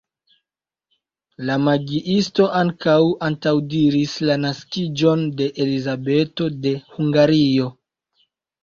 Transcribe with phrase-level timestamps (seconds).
[1.49, 2.97] La magiisto ankaŭ
[3.29, 7.75] antaŭdiris la naskiĝon de Elizabeto de Hungario.